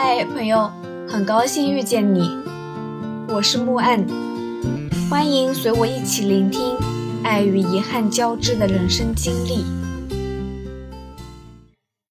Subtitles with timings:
[0.00, 0.70] 嗨，朋友，
[1.08, 2.20] 很高兴遇见你，
[3.30, 4.06] 我是木岸，
[5.10, 6.76] 欢迎随我一起聆听
[7.24, 9.64] 爱与遗憾交织的人生经历。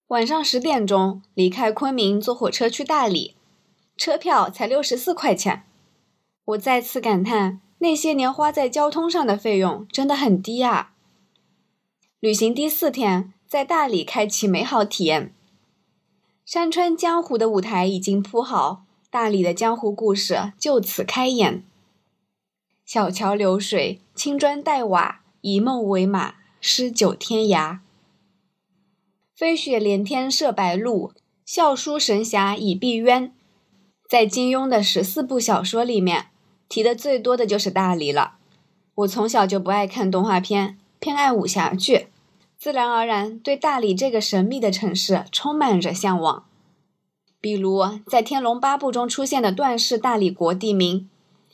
[0.08, 3.36] 晚上十点钟离开昆明，坐火车去大理，
[3.96, 5.64] 车票才六十四块钱。
[6.44, 10.92] 我再次感叹，那些年花在交通上的费用真的很低啊！
[12.20, 15.34] 旅行第四天，在大理开启美好体验。
[16.48, 21.66] 山川江湖的舞台已经铺好，大理的江湖故事就此开演。
[22.86, 27.80] 小桥流水，青砖黛瓦，以梦为马，诗酒天涯。
[29.36, 31.12] 飞雪连天射白鹿，
[31.46, 33.32] 笑书神侠倚碧鸳。
[34.10, 36.28] 在金庸的十四部小说里面，
[36.70, 38.38] 提的最多的就是大理了。
[38.96, 42.08] 我从小就不爱看动画片，偏爱武侠剧。
[42.60, 46.46] 自然而然，对大理这个神秘的城市充满着向往。
[47.40, 51.08] 比如，在《天龙八部》中出现的段氏大理国地名，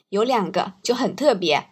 [0.07, 1.67] 有两个就很特别。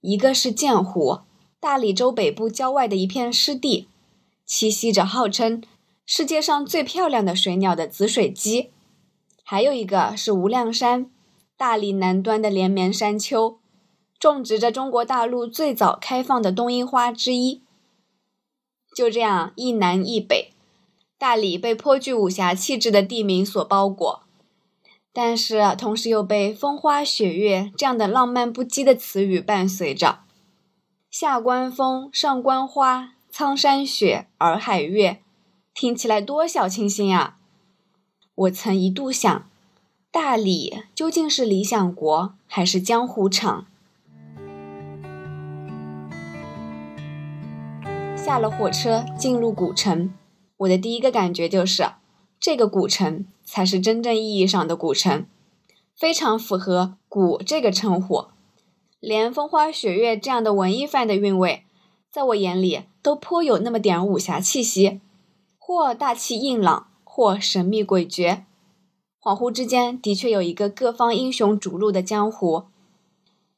[0.00, 1.20] 一个是剑湖，
[1.60, 3.88] 大理州北部郊外的一片湿地，
[4.48, 5.62] 栖息着号称
[6.04, 8.70] 世界上最漂亮的水鸟的紫水鸡；
[9.44, 11.08] 还有一个是无量山，
[11.56, 13.58] 大理南端的连绵山丘，
[14.18, 17.62] 种植着中国大陆最早开放的冬樱花之一。
[18.96, 20.54] 就这样一南一北，
[21.18, 24.22] 大理被颇具武侠气质的地名所包裹，
[25.12, 30.20] 但是同时又被风花雪月这样的浪漫不羁的词语伴随着。
[31.10, 35.20] 下关风，上关花，苍山雪，洱海月，
[35.74, 37.36] 听起来多小清新啊！
[38.34, 39.46] 我曾一度想，
[40.10, 43.66] 大理究竟是理想国还是江湖场？
[48.26, 50.12] 下了火车，进入古城，
[50.56, 51.92] 我的第一个感觉就是，
[52.40, 55.26] 这个古城才是真正意义上的古城，
[55.94, 58.24] 非常符合“古”这个称呼。
[58.98, 61.62] 连风花雪月这样的文艺范的韵味，
[62.10, 65.00] 在我眼里都颇有那么点武侠气息，
[65.56, 68.40] 或大气硬朗，或神秘诡谲。
[69.22, 72.64] 恍惚之间，的确有一个各方英雄逐鹿的江湖，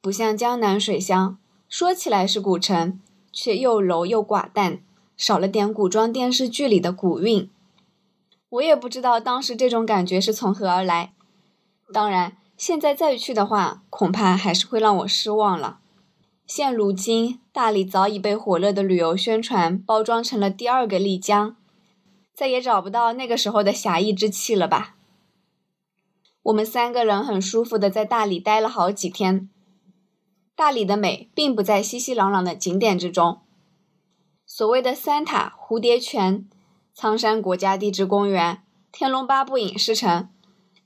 [0.03, 1.39] 不像江南水乡，
[1.71, 3.01] 说起来是古城。
[3.41, 4.81] 却又柔又寡淡，
[5.17, 7.49] 少了点古装电视剧里的古韵。
[8.49, 11.13] 我也不知道当时这种感觉是从何而来。
[11.93, 15.79] 当然，现在再去的话，恐怕还是会让我失望了。
[16.49, 21.55] 现如今，大理早已被火热的旅游宣传包装成了第二个丽江，
[22.35, 24.97] 再也找不到那个时候的侠义之气了吧？
[26.43, 29.49] 我们三个人很舒服的在大理待了好几天。
[30.59, 33.43] 大理的美并不在熙熙攘攘的景点之中，
[34.45, 36.49] 所谓的三塔、蝴蝶泉、
[36.93, 40.29] 苍山国家地质公园、天龙八部影视城，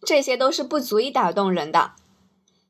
[0.04, 1.92] 这些都是不足以打动人的，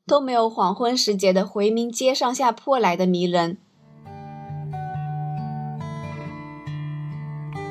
[0.07, 3.59] 都没有黄昏时节的回民街上下坡来的迷人。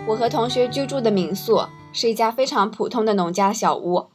[0.08, 4.09] 我和同学居住的民宿是一家非常普通的农家小屋，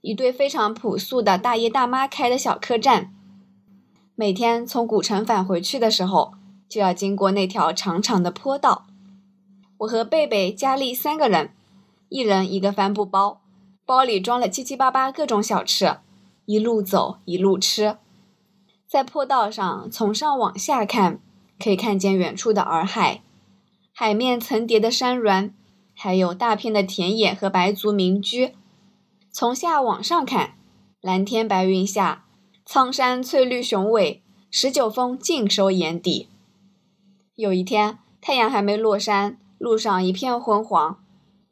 [0.00, 3.10] 一对非常朴素的大爷大妈开的小客栈。
[4.16, 6.34] 每天从古城返回去的时候，
[6.68, 8.86] 就要经过那条长长的坡道。
[9.78, 11.52] 我和贝贝、佳丽三个人，
[12.08, 13.40] 一人一个帆布包，
[13.84, 15.96] 包里装了七七八八各种小吃，
[16.46, 17.98] 一路走一路吃。
[18.86, 21.18] 在坡道上从上往下看，
[21.58, 23.22] 可以看见远处的洱海，
[23.92, 25.52] 海面层叠的山峦，
[25.92, 28.54] 还有大片的田野和白族民居。
[29.32, 30.54] 从下往上看，
[31.00, 32.23] 蓝天白云下。
[32.66, 36.28] 苍山翠绿雄伟，十九峰尽收眼底。
[37.34, 40.98] 有一天，太阳还没落山，路上一片昏黄。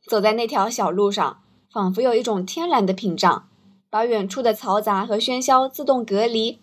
[0.08, 3.46] 走在那条小路上，仿佛有一种天然的屏障，
[3.90, 6.58] 把远处的嘈杂和喧嚣自动隔离，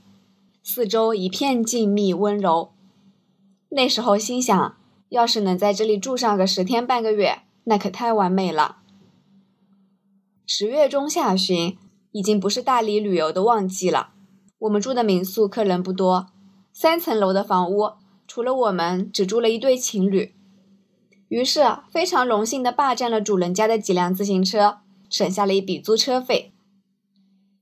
[0.63, 2.71] 四周一片静谧温柔。
[3.69, 4.77] 那时候心想，
[5.09, 8.77] 要是能在这里住上个十天半个月，那可太完美了。
[10.47, 11.77] 十月中下旬，
[12.11, 14.13] 已经不是大理旅游的旺季了。
[14.59, 16.27] 我们住的民宿客人不多，
[16.73, 17.93] 三层楼的房屋，
[18.27, 20.35] 除了我们，只住了一对情侣。
[21.29, 24.79] 于是非常荣幸地霸占了主人家的几辆自行车，
[25.09, 26.51] 省下了一笔租车费。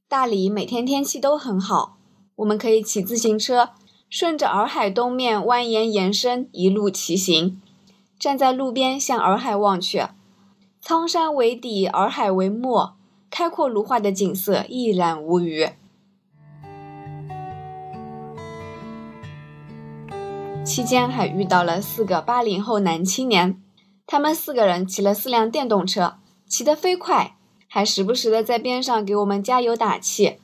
[0.08, 1.98] 大理每天天气都很好，
[2.38, 3.70] 我们可以骑自行车，
[4.10, 7.62] 顺着洱海东面蜿蜒延伸，一路骑行。
[8.18, 10.08] 站在路边向洱海望去，
[10.82, 12.96] 苍山为底，洱海为末，
[13.30, 15.70] 开阔如画的景色一览无余。
[20.68, 23.64] 期间还遇到了四个八零后男青年，
[24.06, 27.38] 他们四个人骑了四辆电动车，骑得飞快，
[27.70, 30.40] 还时不时的在边上给我们加油打气。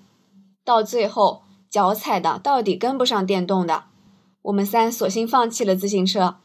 [0.63, 3.83] 到最后，脚踩的到底跟不上电动的，
[4.43, 6.37] 我们三索性放弃了自行车，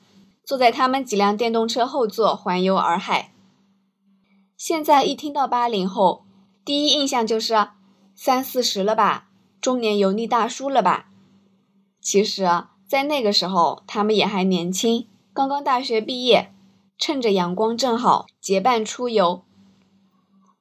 [0.44, 3.32] 坐在他们几辆电动车后座环游洱海。
[4.56, 6.24] 现在一听到八零后，
[6.64, 7.68] 第一印象就是
[8.16, 9.28] 三四十了吧，
[9.60, 11.10] 中年油腻大叔了吧？
[12.02, 16.50] 其实，在那个时候，他们也还年轻，刚刚大学毕业，
[16.96, 19.42] 趁着阳光正好，结伴出游。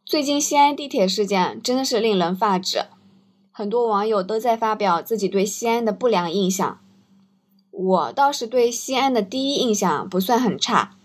[0.05, 2.85] 最近西安地铁事件真的是令人发指，
[3.49, 6.81] 很多网友都在发表自己对西安的不良印象。
[7.71, 10.95] 我倒是对西安的第一印象不算很差。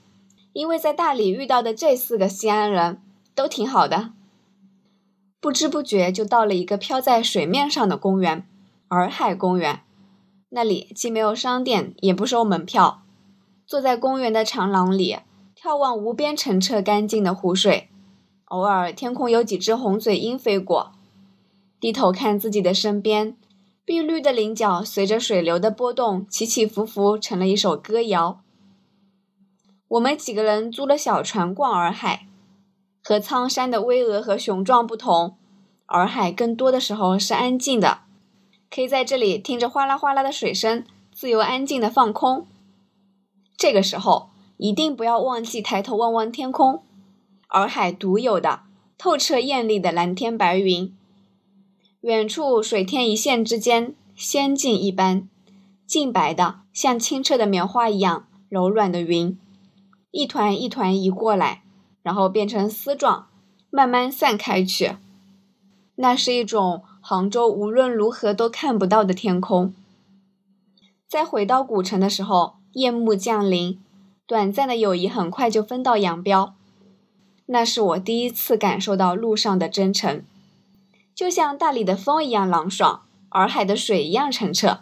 [0.53, 3.01] 因为在大理遇到的这四个西安人
[3.35, 4.11] 都挺好的，
[5.41, 8.47] 不知不觉就到了一个飘在水面上的公园——
[8.89, 9.81] 洱海公园。
[10.55, 13.03] 那里既没有商店，也不收门票。
[13.67, 15.17] 坐在公园的长廊里，
[15.57, 17.89] 眺望无边澄澈干净的湖水，
[18.47, 20.93] 偶尔天空有几只红嘴鹰飞过，
[21.81, 23.35] 低头看自己的身边，
[23.87, 28.43] 碧绿的菱角随着水流的波动起起伏伏，成了一首歌谣。
[29.89, 32.27] 我们几个人租了小船逛洱海，
[33.03, 35.39] 和苍山的巍峨和雄壮不同，
[35.87, 38.01] 洱海更多的时候是安静的，
[38.75, 42.47] 可以在这里听着哗啦哗啦的水声，自由安静的放空。
[43.59, 46.83] 这个时候一定不要忘记抬头望望天空，
[47.49, 48.63] 洱海独有的
[48.97, 50.97] 透彻艳丽的蓝天白云，
[52.01, 55.29] 远处水天一线之间，仙境一般，
[55.87, 59.39] 净白的像清澈的棉花一样柔软的云。
[60.11, 61.63] 一团一团移过来，
[62.03, 63.29] 然后变成丝状，
[63.71, 64.97] 慢慢散开去。
[65.97, 69.75] 那是一种杭州无论如何都看不到的天空。
[71.09, 73.81] 在回到古城的时候，夜幕降临，
[74.25, 76.55] 短暂的友谊很快就分道扬镳。
[77.47, 80.25] 那是我第一次感受到路上的真诚，
[81.13, 84.79] 就像大理的风一样朗爽，洱海的水一样澄澈。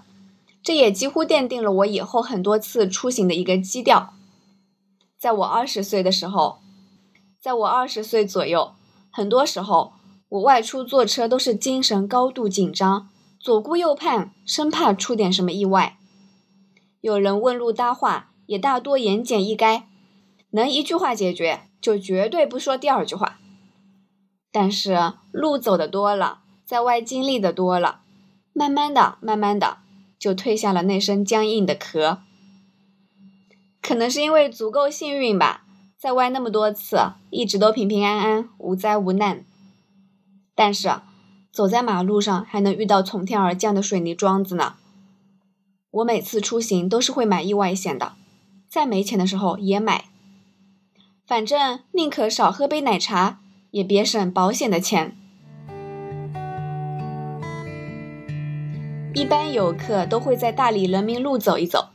[0.63, 4.13] 这也几乎奠定了我以后很多次出行的一个基调。
[5.19, 6.59] 在我二十岁的时候，
[7.41, 8.73] 在我二十岁左右，
[9.11, 9.95] 很多时候
[10.31, 13.09] 我外出坐车都是精神高度紧张，
[13.41, 15.99] 左顾右盼，生怕出点什么意外。
[17.01, 19.83] 有人问路搭话，也大多言简意赅，
[20.51, 23.41] 能一句话解决，就绝对不说第二句话。
[24.53, 28.03] 但是路走的多了，在外经历的多了，
[28.53, 29.79] 慢慢的、慢慢的，
[30.17, 32.19] 就褪下了那身僵硬的壳。
[33.83, 35.65] 可能是因为足够幸运吧，
[35.99, 39.45] 在外那么多次，一直都平平安安，无灾无难。
[40.63, 40.91] 但是，
[41.51, 44.75] 走在马路上还能遇到从天而降的水泥桩子呢。
[45.91, 48.13] 我每次出行都是会买意外险的，
[48.69, 50.11] 再没钱的时候也买。
[51.27, 53.41] 反正宁可少喝杯奶茶，
[53.71, 55.17] 也别省保险的钱。
[59.15, 61.89] 一般游客都会在大理人民路走一走，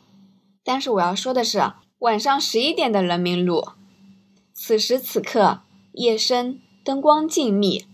[0.63, 1.73] 但是我要说的是。
[1.99, 3.67] 晚上十一点的人民路，
[4.53, 5.61] 此时此刻
[5.93, 7.85] 夜深，灯光静谧，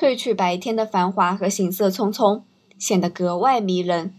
[0.00, 2.40] 褪去白天的繁华和行色匆匆，
[2.78, 4.14] 显得格外迷人。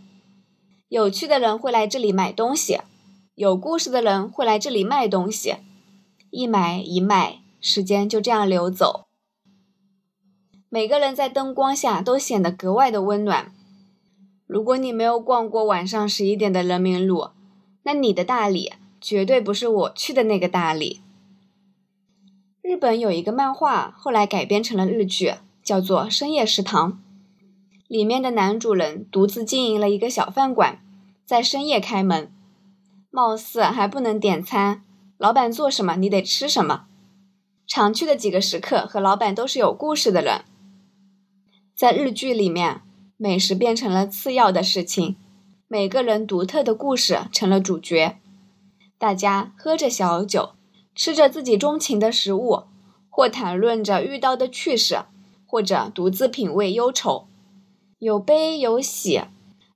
[0.89, 2.81] 有趣的人会来这里买东西，
[3.33, 5.55] 有故事的人会来这里卖东西，
[6.29, 9.05] 一买一卖，时间就这样流走。
[10.69, 13.51] 每个人在灯光下都显得格外的温暖。
[14.45, 17.29] 如果你没有逛过晚上十一点的人民路，
[17.81, 18.73] 那你的大理。
[19.01, 21.01] 绝对不是我去的那个大理。
[22.61, 25.33] 日本有一个漫画，后来改编成了日剧，
[25.63, 26.94] 叫做《深夜食堂》。
[27.88, 30.80] 里面的男主人独自经营了一个小饭馆，
[31.25, 32.32] 在深夜开门，
[33.10, 34.84] 貌似还不能点餐，
[35.18, 36.86] 老板做什么你得吃什么。
[37.68, 40.46] 常去的几个食客和老板都是有故事的人。
[41.75, 42.82] 在日剧里面，
[43.18, 45.15] 美食变成了次要的事情，
[45.68, 48.20] 每个人独特的故事成了主角。
[48.98, 50.51] 大家喝着小酒，
[50.96, 52.63] 吃着自己钟情的食物，
[53.10, 55.03] 或谈论着遇到的趣事，
[55.51, 57.27] 或者独自品味忧愁，
[58.00, 59.22] 有悲有喜，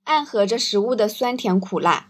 [0.04, 2.08] 暗合着食物的酸甜苦辣，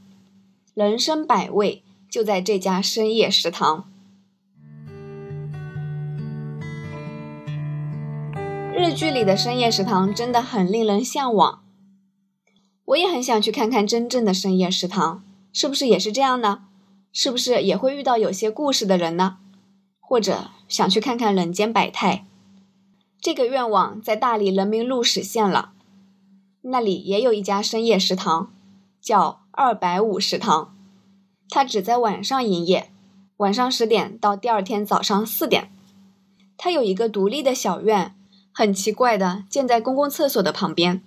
[0.73, 3.88] 人生百味就在这家深夜食堂。
[8.73, 11.64] 日剧里的深夜食堂真的很令人向往，
[12.85, 16.66] 我也很想去看看真正的深夜食堂，是不是也是这样呢？
[17.12, 19.38] 是不是也会遇到有些故事的人呢？
[19.99, 22.26] 或者想去看看人间百态？
[23.26, 25.73] 这个愿望在大理人民路实现了。
[26.61, 28.52] 那里也有一家深夜食堂，
[29.00, 30.76] 叫二百五食堂。
[31.49, 32.92] 它只在晚上营业，
[33.38, 35.73] 晚上十点到第二天早上四点。
[36.56, 38.14] 它有一个独立的小院，
[38.52, 41.02] 很奇怪的建在公共厕所的旁边。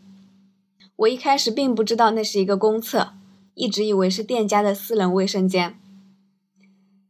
[0.97, 3.13] 我一开始并不知道那是一个公厕，
[3.53, 5.79] 一直以为是店家的私人卫生间。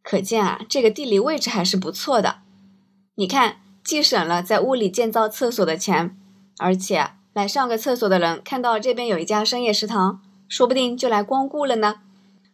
[0.04, 2.42] 可见啊，这个地理位置还是不错的。
[3.16, 3.58] 你看，
[3.90, 6.16] 既省了在屋里建造厕所的钱，
[6.60, 11.96] 而且来上个厕所的人看到这边有一家深夜食堂，说不定就来光顾了呢，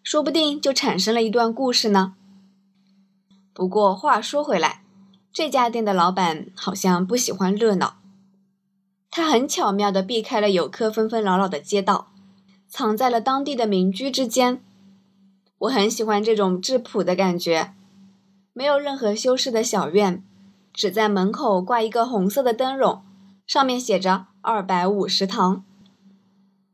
[0.01, 2.13] 说不定就产生了一段故事呢。
[3.53, 4.83] 不过话说回来，
[5.33, 7.97] 这家店的老板好像不喜欢热闹，
[9.11, 12.07] 他很巧妙地避开了游客纷纷扰扰的街道，
[12.69, 14.61] 藏在了当地的民居之间。
[15.57, 17.73] 我很喜欢这种质朴的感觉，
[18.53, 20.23] 没有任何修饰的小院。
[20.75, 23.01] 只在门口挂一个红色的灯笼，
[23.47, 25.63] 上面写着“二百五食堂”。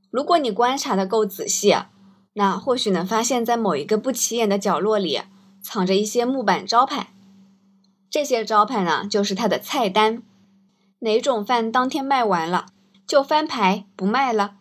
[0.10, 1.76] 如果你观察的够仔细，
[2.34, 5.22] 那或许能发现，在某一个不起眼的角落里，
[5.62, 7.14] 藏着一些木板招牌。
[8.10, 10.24] 这些招牌呢，就是它的菜单，
[11.00, 12.66] 哪种饭当天卖完了，
[13.06, 14.56] 就翻牌不卖了。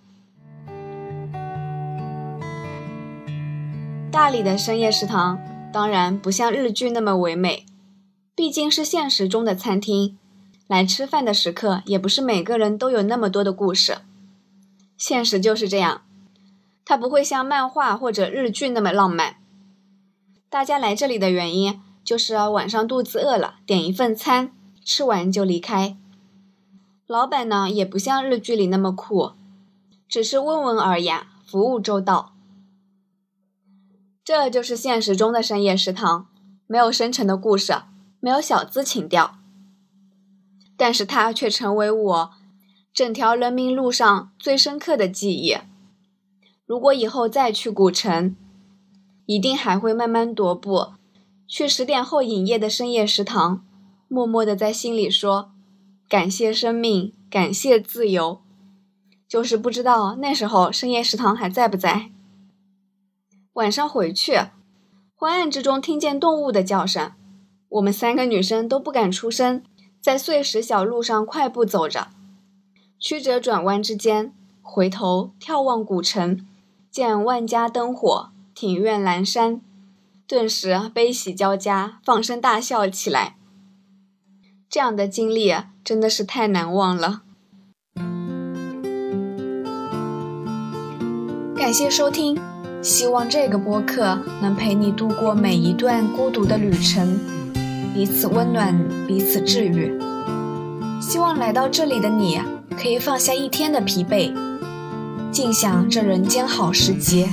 [4.13, 5.39] 大理的深夜食堂
[5.73, 7.65] 当然不像日剧那么唯美。
[8.41, 10.17] 毕竟是现实中的餐厅，
[10.67, 13.99] 来吃饭的食客也不是每个人都有那么多的故事。
[14.97, 16.01] 现实就是这样，
[16.87, 19.37] 它不会像漫画或者日剧那么浪漫。
[20.49, 25.99] 大家来这里的原因就是晚上肚子饿了，点一份餐，吃完就离开。
[27.07, 29.33] 老板呢也不像日剧里那么酷，
[30.09, 32.33] 只是温文尔雅，服务周到。
[34.25, 36.29] 这就是现实中的深夜食堂，
[36.67, 37.75] 没有深沉的故事。
[38.21, 39.39] 没有小资情调，
[40.77, 42.31] 但是它却成为我
[42.93, 45.57] 整条人民路上最深刻的记忆。
[46.67, 48.37] 如果以后再去古城，
[49.27, 50.93] 一定还会慢慢踱步，
[51.49, 53.65] 去十点后营业的深夜食堂，
[54.07, 55.51] 默默的在心里说：
[56.09, 58.43] 感谢生命，感谢自由。
[59.27, 62.11] 就是不知道那时候深夜食堂还在不在。
[63.53, 64.33] 晚上回去，
[65.15, 67.13] 昏暗之中听见动物的叫声。
[67.71, 69.63] 我们三个女生都不敢出声，
[70.01, 72.09] 在碎石小路上快步走着，
[72.99, 76.45] 曲折转弯之间，回头眺望古城，
[76.91, 79.61] 见万家灯火，庭院阑珊，
[80.27, 83.37] 顿时悲喜交加，放声大笑起来。
[84.69, 87.23] 这样的经历真的是太难忘了。
[91.57, 92.37] 感谢收听，
[92.83, 97.40] 希望这个播客能陪你度过每一段孤独的旅程。
[97.93, 99.93] 彼此温暖，彼此治愈。
[101.01, 102.41] 希望来到这里的你，
[102.77, 104.33] 可以放下一天的疲惫，
[105.33, 107.29] 尽享这人间好时节。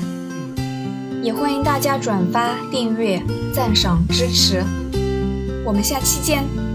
[1.22, 3.22] 也欢迎大家转发、订阅、
[3.54, 4.64] 赞赏、支持。
[5.66, 6.67] 我们下期见。